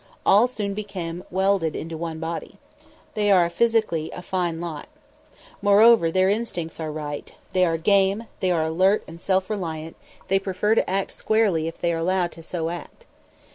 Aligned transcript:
All 0.25 0.47
soon 0.47 0.73
become 0.73 1.23
welded 1.29 1.75
into 1.75 1.95
one 1.95 2.17
body. 2.19 2.57
They 3.13 3.29
are 3.29 3.47
physically 3.51 4.09
a 4.09 4.23
fine 4.23 4.59
lot. 4.59 4.89
Moreover, 5.61 6.09
their 6.09 6.27
instincts 6.27 6.79
are 6.79 6.91
right; 6.91 7.31
they 7.53 7.65
are 7.67 7.77
game, 7.77 8.23
they 8.39 8.49
are 8.49 8.63
alert 8.65 9.03
and 9.07 9.21
self 9.21 9.47
reliant, 9.47 9.95
they 10.27 10.39
prefer 10.39 10.73
to 10.73 10.89
act 10.89 11.11
squarely 11.11 11.67
if 11.67 11.77
they 11.79 11.93
are 11.93 11.99
allowed 11.99 12.33
so 12.43 12.61
to 12.65 12.69
act. 12.73 13.05